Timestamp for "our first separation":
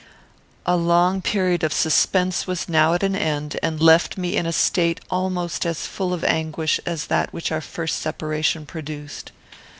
7.51-8.65